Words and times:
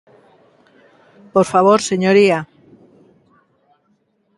¡Por 1.33 1.45
favor, 1.53 1.79
señoría! 1.89 2.39